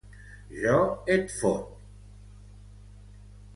Jo 0.61 0.79
et 1.17 1.29
fot! 1.41 1.69